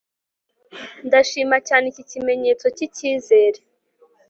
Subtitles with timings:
[1.07, 3.59] Ndashima cyane iki kimenyetso cyicyizere